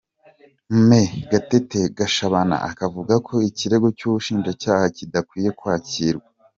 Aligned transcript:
Me 0.87 1.01
Gatera 1.29 1.79
Gashabana 1.97 2.55
akavuga 2.69 3.13
ko 3.27 3.33
ikirego 3.49 3.87
cy’ubushinjacyaha 3.97 4.85
kidakwiye 4.95 5.49
kwakirwa. 5.59 6.27